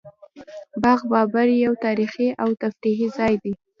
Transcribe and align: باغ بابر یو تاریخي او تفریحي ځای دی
باغ 0.83 1.01
بابر 1.11 1.47
یو 1.65 1.73
تاریخي 1.85 2.27
او 2.43 2.49
تفریحي 2.61 3.07
ځای 3.17 3.33
دی 3.43 3.53